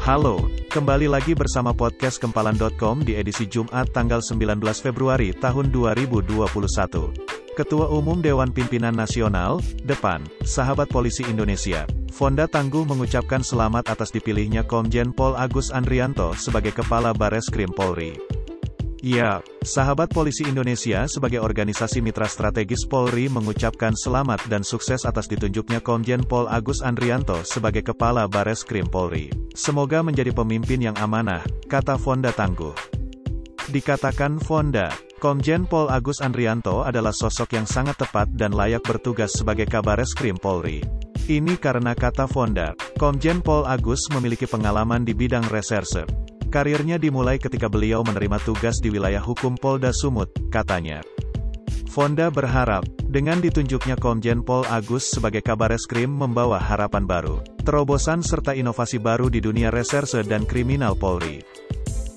Halo, 0.00 0.48
kembali 0.72 1.12
lagi 1.12 1.36
bersama 1.36 1.76
podcast 1.76 2.16
kempalan.com 2.24 3.04
di 3.04 3.20
edisi 3.20 3.44
Jumat 3.44 3.92
tanggal 3.92 4.24
19 4.24 4.56
Februari 4.80 5.36
tahun 5.36 5.68
2021. 5.68 6.40
Ketua 7.52 7.86
Umum 7.92 8.24
Dewan 8.24 8.48
Pimpinan 8.48 8.96
Nasional, 8.96 9.60
Depan, 9.84 10.24
Sahabat 10.40 10.88
Polisi 10.88 11.20
Indonesia, 11.28 11.84
Fonda 12.16 12.48
Tangguh 12.48 12.88
mengucapkan 12.88 13.44
selamat 13.44 13.92
atas 13.92 14.08
dipilihnya 14.08 14.64
Komjen 14.64 15.12
Pol 15.12 15.36
Agus 15.36 15.68
Andrianto 15.68 16.32
sebagai 16.32 16.72
Kepala 16.72 17.12
Bareskrim 17.12 17.68
Polri. 17.68 18.29
Ya, 19.00 19.40
sahabat 19.64 20.12
polisi 20.12 20.44
Indonesia 20.44 21.08
sebagai 21.08 21.40
organisasi 21.40 22.04
mitra 22.04 22.28
strategis 22.28 22.84
Polri 22.84 23.32
mengucapkan 23.32 23.96
selamat 23.96 24.44
dan 24.52 24.60
sukses 24.60 25.08
atas 25.08 25.24
ditunjuknya 25.24 25.80
Komjen 25.80 26.20
Pol 26.20 26.44
Agus 26.52 26.84
Andrianto 26.84 27.40
sebagai 27.40 27.80
Kepala 27.80 28.28
Bares 28.28 28.60
Krim 28.60 28.84
Polri. 28.84 29.32
Semoga 29.56 30.04
menjadi 30.04 30.36
pemimpin 30.36 30.84
yang 30.84 30.96
amanah, 31.00 31.40
kata 31.72 31.96
Fonda 31.96 32.28
Tangguh. 32.28 32.76
Dikatakan 33.72 34.36
Fonda, 34.36 34.92
Komjen 35.16 35.64
Pol 35.64 35.88
Agus 35.88 36.20
Andrianto 36.20 36.84
adalah 36.84 37.16
sosok 37.16 37.56
yang 37.56 37.64
sangat 37.64 37.96
tepat 37.96 38.28
dan 38.36 38.52
layak 38.52 38.84
bertugas 38.84 39.32
sebagai 39.32 39.64
Kabares 39.64 40.12
Krim 40.12 40.36
Polri. 40.36 40.84
Ini 41.24 41.56
karena 41.56 41.96
kata 41.96 42.28
Fonda, 42.28 42.76
Komjen 43.00 43.40
Pol 43.40 43.64
Agus 43.64 44.12
memiliki 44.12 44.44
pengalaman 44.44 45.08
di 45.08 45.16
bidang 45.16 45.48
reserse, 45.48 46.04
Karirnya 46.50 46.98
dimulai 46.98 47.38
ketika 47.38 47.70
beliau 47.70 48.02
menerima 48.02 48.42
tugas 48.42 48.82
di 48.82 48.90
wilayah 48.90 49.22
hukum 49.22 49.54
Polda 49.54 49.94
Sumut, 49.94 50.34
katanya. 50.50 50.98
Fonda 51.90 52.30
berharap, 52.30 52.86
dengan 53.06 53.38
ditunjuknya 53.38 53.98
Komjen 53.98 54.42
Pol 54.42 54.66
Agus 54.66 55.10
sebagai 55.10 55.42
kabar 55.42 55.70
eskrim 55.74 56.10
membawa 56.10 56.58
harapan 56.58 57.06
baru, 57.06 57.42
terobosan 57.62 58.22
serta 58.22 58.54
inovasi 58.54 58.98
baru 58.98 59.26
di 59.26 59.42
dunia 59.42 59.74
reserse 59.74 60.22
dan 60.26 60.42
kriminal 60.46 60.94
Polri. 60.94 61.42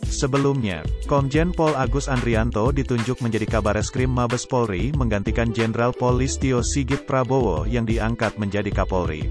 Sebelumnya, 0.06 0.86
Komjen 1.10 1.50
Pol 1.54 1.74
Agus 1.74 2.06
Andrianto 2.06 2.70
ditunjuk 2.70 3.22
menjadi 3.26 3.50
kabar 3.50 3.74
eskrim 3.82 4.14
Mabes 4.14 4.46
Polri 4.46 4.94
menggantikan 4.94 5.50
Jenderal 5.50 5.90
Polistio 5.90 6.62
Sigit 6.62 7.10
Prabowo 7.10 7.66
yang 7.66 7.90
diangkat 7.90 8.38
menjadi 8.38 8.70
Kapolri. 8.70 9.26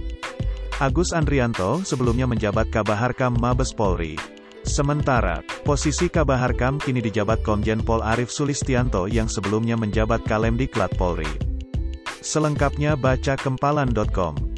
Agus 0.82 1.14
Andrianto 1.14 1.86
sebelumnya 1.86 2.26
menjabat 2.26 2.74
Kabaharkam 2.74 3.38
Mabes 3.38 3.70
Polri. 3.70 4.41
Sementara, 4.62 5.42
posisi 5.66 6.06
Kabaharkam 6.06 6.78
kini 6.78 7.02
dijabat 7.02 7.42
Komjen 7.42 7.82
Pol 7.82 7.98
Arif 7.98 8.30
Sulistianto 8.30 9.10
yang 9.10 9.26
sebelumnya 9.26 9.74
menjabat 9.74 10.22
Kalemdiklat 10.22 10.94
Polri. 10.94 11.28
Selengkapnya 12.22 12.94
baca 12.94 13.34
kempalan.com. 13.34 14.51